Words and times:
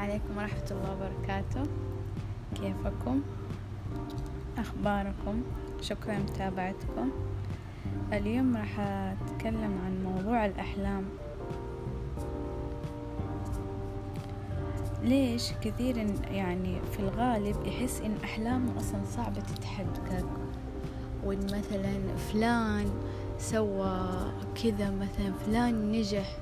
ورحمة 0.00 0.64
الله 0.70 0.92
وبركاته 0.96 1.62
كيفكم؟ 2.54 3.20
أخباركم؟ 4.58 5.42
شكرا 5.80 6.14
لمتابعتكم 6.14 7.10
اليوم 8.12 8.56
راح 8.56 8.80
أتكلم 8.80 9.78
عن 9.84 10.04
موضوع 10.04 10.46
الأحلام 10.46 11.04
ليش 15.02 15.52
كثير 15.62 15.96
يعني 16.30 16.80
في 16.92 17.00
الغالب 17.00 17.56
يحس 17.66 18.00
إن 18.00 18.16
أحلامه 18.24 18.78
أصلا 18.80 19.00
صعبة 19.04 19.40
تتحقق 19.40 20.26
وإن 21.24 21.44
مثلا 21.44 22.16
فلان 22.32 22.90
سوى 23.38 24.08
كذا 24.62 24.90
مثلا 24.90 25.32
فلان 25.46 25.92
نجح 25.92 26.36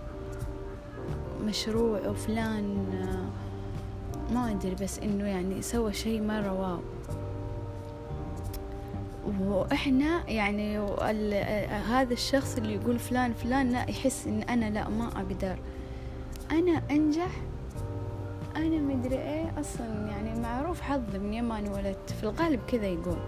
مشروع 1.44 2.08
وفلان 2.08 2.86
ما 4.58 4.64
أدري 4.64 4.84
بس 4.84 4.98
إنه 4.98 5.24
يعني 5.24 5.62
سوى 5.62 5.92
شيء 5.92 6.22
مرة 6.22 6.52
واو 6.52 6.80
وإحنا 9.40 10.30
يعني 10.30 10.78
هذا 11.68 12.12
الشخص 12.12 12.56
اللي 12.56 12.74
يقول 12.74 12.98
فلان 12.98 13.32
فلان 13.32 13.68
لا 13.68 13.90
يحس 13.90 14.26
إن 14.26 14.42
أنا 14.42 14.70
لا 14.70 14.88
ما 14.88 15.06
أقدر 15.06 15.58
أنا 16.50 16.82
أنجح؟ 16.90 17.30
أنا 18.56 18.78
مدري 18.78 19.18
إيه 19.18 19.60
أصلا 19.60 19.86
يعني 19.86 20.40
معروف 20.40 20.80
حظ 20.80 21.16
من 21.16 21.34
يوم 21.34 21.52
أنا 21.52 21.70
ولدت 21.70 22.10
في 22.10 22.24
الغالب 22.24 22.60
كذا 22.68 22.86
يقول. 22.86 23.18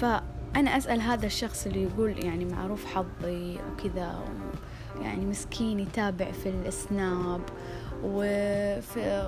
فأنا 0.00 0.76
أسأل 0.76 1.00
هذا 1.00 1.26
الشخص 1.26 1.66
اللي 1.66 1.82
يقول 1.82 2.24
يعني 2.24 2.44
معروف 2.44 2.84
حظي 2.84 3.58
وكذا 3.72 4.20
يعني 5.02 5.26
مسكين 5.26 5.80
يتابع 5.80 6.30
في 6.30 6.48
السناب 6.48 7.40
وفي 8.04 9.22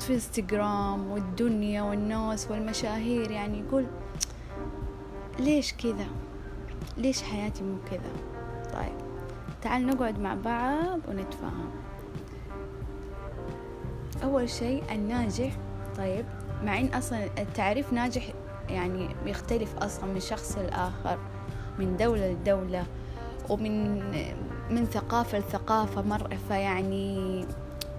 في 0.00 0.14
انستغرام 0.14 1.10
والدنيا 1.10 1.82
والناس 1.82 2.50
والمشاهير 2.50 3.30
يعني 3.30 3.60
يقول 3.60 3.86
ليش 5.38 5.74
كذا؟ 5.74 6.06
ليش 6.96 7.22
حياتي 7.22 7.62
مو 7.64 7.76
كذا؟ 7.90 8.12
طيب 8.74 8.98
تعال 9.62 9.86
نقعد 9.86 10.18
مع 10.18 10.34
بعض 10.34 11.00
ونتفاهم. 11.08 11.70
أول 14.24 14.50
شيء 14.50 14.82
الناجح 14.92 15.52
طيب 15.96 16.24
مع 16.64 16.78
إن 16.78 16.86
أصلا 16.86 17.24
التعريف 17.38 17.92
ناجح 17.92 18.22
يعني 18.68 19.08
بيختلف 19.24 19.76
أصلا 19.76 20.04
من 20.04 20.20
شخص 20.20 20.58
لآخر 20.58 21.18
من 21.78 21.96
دولة 21.96 22.32
لدولة 22.32 22.86
ومن 23.48 23.98
من 24.70 24.84
ثقافة 24.86 25.38
لثقافة 25.38 26.02
مرة 26.02 26.38
فيعني 26.48 27.44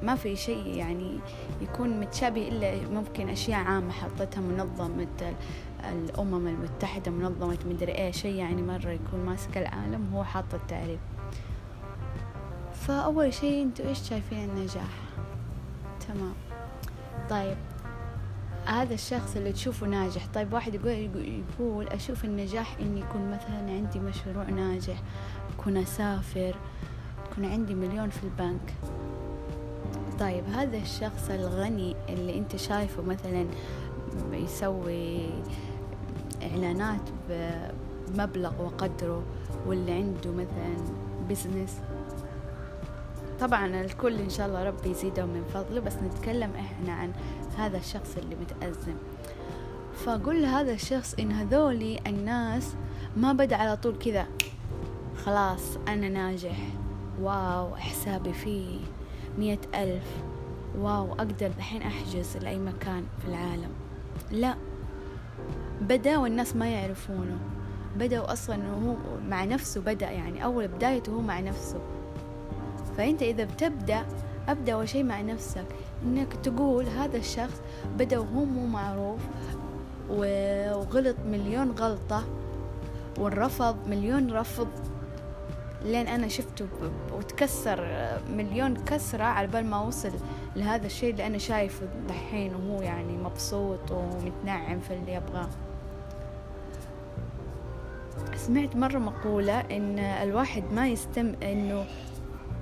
ما 0.04 0.16
في 0.16 0.36
شيء 0.36 0.68
يعني 0.68 1.20
يكون 1.62 2.00
متشابه 2.00 2.48
إلا 2.48 2.90
ممكن 2.90 3.30
أشياء 3.30 3.60
عامة 3.60 3.92
حطتها 3.92 4.42
منظمة 4.42 5.36
الأمم 5.90 6.48
المتحدة 6.48 7.12
منظمة 7.12 7.58
مدري 7.66 7.92
إيه 7.92 8.12
شيء 8.12 8.36
يعني 8.36 8.62
مرة 8.62 8.90
يكون 8.90 9.20
ماسك 9.26 9.58
العالم 9.58 10.14
هو 10.14 10.24
حاط 10.24 10.54
التعريف 10.54 11.00
فأول 12.74 13.34
شيء 13.34 13.64
أنتوا 13.64 13.88
إيش 13.88 14.00
شايفين 14.00 14.50
النجاح؟ 14.50 14.90
تمام. 16.08 16.34
طيب 17.30 17.58
هذا 18.66 18.94
الشخص 18.94 19.36
اللي 19.36 19.52
تشوفه 19.52 19.88
ناجح. 19.88 20.28
طيب 20.34 20.54
واحد 20.54 20.74
يقول 20.76 21.44
يقول 21.60 21.88
أشوف 21.88 22.26
النجاح 22.26 22.78
إني 22.82 23.00
يكون 23.00 23.32
مثلا 23.32 23.58
عندي 23.58 24.00
مشروع 24.00 24.44
ناجح 24.44 25.02
أكون 25.54 25.78
أسافر 25.78 26.56
يكون 27.32 27.46
عندي 27.46 27.76
مليون 27.76 28.10
في 28.10 28.24
البنك. 28.24 28.74
طيب 30.20 30.44
هذا 30.54 30.78
الشخص 30.78 31.30
الغني 31.30 31.96
اللي 32.10 32.38
أنت 32.38 32.56
شايفه 32.56 33.02
مثلا 33.04 33.46
يسوي 34.32 35.30
إعلانات 36.44 37.02
بمبلغ 37.30 38.62
وقدره 38.62 39.24
واللي 39.68 39.92
عنده 39.92 40.32
مثلا 40.32 40.76
بزنس 41.30 41.78
طبعا 43.40 43.82
الكل 43.82 44.20
إن 44.20 44.30
شاء 44.30 44.48
الله 44.48 44.64
ربي 44.64 44.90
يزيده 44.90 45.26
من 45.26 45.44
فضله 45.54 45.80
بس 45.80 45.94
نتكلم 45.96 46.52
إحنا 46.56 46.94
عن 46.94 47.12
هذا 47.58 47.78
الشخص 47.78 48.18
اللي 48.18 48.36
متأزم. 48.36 48.96
فقول 50.06 50.42
لهذا 50.42 50.72
الشخص 50.72 51.14
إن 51.20 51.32
هذولي 51.32 52.00
الناس 52.08 52.74
ما 53.18 53.34
بدأ 53.34 53.56
على 53.56 53.78
طول 53.78 53.98
كذا 53.98 54.28
خلاص 55.26 55.78
أنا 55.88 56.10
ناجح 56.10 56.58
واو 57.22 57.76
حسابي 57.76 58.34
فيه. 58.34 58.80
مية 59.40 59.60
ألف. 59.76 60.24
واو 60.80 61.14
أقدر 61.14 61.52
الحين 61.58 61.82
أحجز 61.82 62.38
لأي 62.38 62.60
مكان 62.60 63.04
في 63.22 63.28
العالم. 63.28 63.72
لا 64.32 64.56
بدأ 65.82 66.18
والناس 66.18 66.56
ما 66.56 66.70
يعرفونه. 66.70 67.38
بدأ 67.98 68.34
أصلا 68.34 68.56
هو 68.56 68.96
مع 69.28 69.46
نفسه 69.46 69.82
بدأ 69.82 70.12
يعني 70.12 70.44
أول 70.44 70.68
بدايته 70.68 71.12
هو 71.12 71.22
مع 71.22 71.40
نفسه. 71.40 71.80
فأنت 72.98 73.22
إذا 73.22 73.44
بتبدأ 73.44 74.06
أبدأ 74.48 74.74
أول 74.74 74.90
شيء 74.90 75.04
مع 75.04 75.22
نفسك. 75.22 75.66
إنك 76.04 76.34
تقول 76.34 76.86
هذا 76.86 77.18
الشخص 77.18 77.62
بدأ 77.98 78.20
وهو 78.20 78.46
مو 78.46 78.68
معروف 78.68 79.22
وغلط 80.10 81.16
مليون 81.26 81.72
غلطة 81.72 82.24
والرفض 83.20 83.88
مليون 83.88 84.32
رفض. 84.32 84.68
لين 85.84 86.08
أنا 86.08 86.28
شفته 86.28 86.68
وتكسر 87.14 87.88
مليون 88.30 88.76
كسرة 88.76 89.24
على 89.24 89.48
بال 89.48 89.66
ما 89.66 89.82
وصل 89.82 90.12
لهذا 90.56 90.86
الشيء 90.86 91.10
اللي 91.12 91.28
أنا 91.28 91.38
شايفه 91.38 91.86
دحين 92.10 92.56
وهو 92.56 92.82
يعني 92.82 93.18
مبسوط 93.18 93.92
ومتنعم 93.92 94.80
في 94.80 94.94
اللي 94.94 95.14
يبغاه. 95.14 95.50
سمعت 98.36 98.76
مرة 98.76 98.98
مقولة 98.98 99.60
إن 99.60 100.00
الواحد 100.00 100.64
ما 100.74 100.88
يستم 100.88 101.34
إنه 101.44 101.86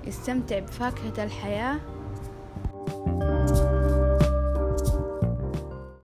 يستمتع 0.07 0.59
بفاكهة 0.59 1.23
الحياة 1.23 1.79